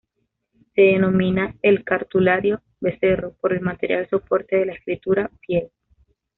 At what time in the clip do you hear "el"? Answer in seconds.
3.53-3.61